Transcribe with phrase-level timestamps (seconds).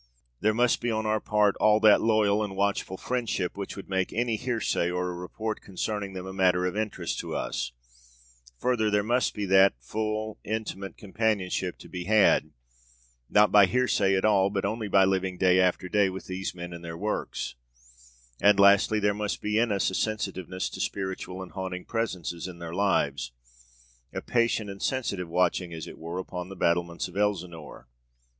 [0.39, 4.11] There must be on our part all that loyal and watchful friendship which would make
[4.11, 7.71] any hearsay or report concerning them a matter of interest to us;
[8.57, 12.49] further, there must be that full intimate companionship to be had,
[13.29, 16.73] not by hearsay at all, but only by living day after day with these men
[16.73, 17.53] and their works;
[18.41, 22.57] and lastly, there must be in us a sensitiveness to spiritual and haunting presences in
[22.57, 23.33] their lives
[24.11, 27.87] a patient and sensitive watching as it were upon the battlements of Elsinore.